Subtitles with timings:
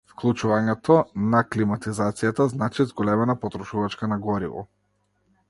[0.11, 0.95] Вклучувањето
[1.33, 4.67] на климатизацијата значи зголемена потрошувачка на гориво.